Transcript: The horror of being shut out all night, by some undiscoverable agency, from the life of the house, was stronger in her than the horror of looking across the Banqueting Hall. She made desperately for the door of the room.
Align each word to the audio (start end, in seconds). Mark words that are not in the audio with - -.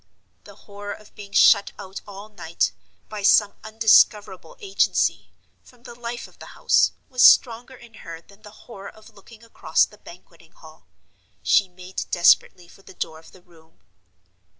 The 0.45 0.55
horror 0.65 0.93
of 0.93 1.13
being 1.13 1.31
shut 1.31 1.73
out 1.77 2.01
all 2.07 2.27
night, 2.29 2.71
by 3.07 3.21
some 3.21 3.53
undiscoverable 3.63 4.57
agency, 4.59 5.31
from 5.61 5.83
the 5.83 5.93
life 5.93 6.27
of 6.27 6.39
the 6.39 6.57
house, 6.57 6.93
was 7.07 7.21
stronger 7.21 7.75
in 7.75 7.93
her 8.01 8.19
than 8.19 8.41
the 8.41 8.49
horror 8.65 8.89
of 8.89 9.11
looking 9.11 9.43
across 9.43 9.85
the 9.85 9.99
Banqueting 9.99 10.53
Hall. 10.53 10.87
She 11.43 11.67
made 11.69 12.05
desperately 12.09 12.67
for 12.67 12.81
the 12.81 12.95
door 12.95 13.19
of 13.19 13.31
the 13.31 13.43
room. 13.43 13.79